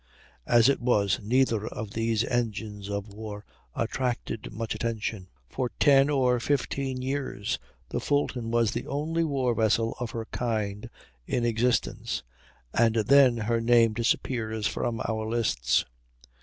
[0.47, 5.27] As it was, neither of these engines of war attracted much attention.
[5.47, 10.89] For ten or fifteen years the Fulton was the only war vessel of her kind
[11.27, 12.23] in existence,
[12.73, 15.85] and then her name disappears from our lists.